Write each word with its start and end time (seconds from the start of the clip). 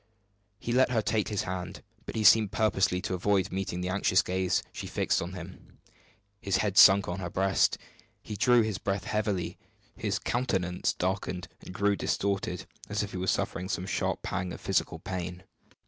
He 0.57 0.71
let 0.71 0.89
her 0.89 1.03
take 1.03 1.27
his 1.27 1.43
hand, 1.43 1.83
but 2.07 2.15
he 2.15 2.23
seemed 2.23 2.51
purposely 2.51 3.01
to 3.01 3.13
avoid 3.13 3.51
meeting 3.51 3.81
the 3.81 3.89
anxious 3.89 4.23
gaze 4.23 4.63
she 4.73 4.87
fixed 4.87 5.21
on 5.21 5.33
him. 5.33 5.77
His 6.41 6.57
head 6.57 6.75
sunk 6.75 7.07
on 7.07 7.19
his 7.19 7.29
breast; 7.29 7.77
he 8.23 8.35
drew 8.35 8.63
his 8.63 8.79
breath 8.79 9.03
heavily, 9.03 9.59
his 9.95 10.17
countenance 10.17 10.93
darkened 10.93 11.47
and 11.63 11.71
grew 11.71 11.95
distorted, 11.95 12.65
as 12.89 13.03
if 13.03 13.11
he 13.11 13.17
were 13.17 13.27
suffering 13.27 13.69
some 13.69 13.85
sharp 13.85 14.23
pang 14.23 14.51
of 14.51 14.59
physical 14.59 14.97
pain. 14.97 15.43